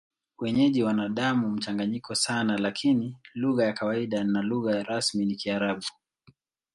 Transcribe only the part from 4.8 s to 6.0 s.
rasmi ni Kiarabu.